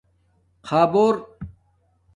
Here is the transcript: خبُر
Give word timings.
خبُر 0.67 1.15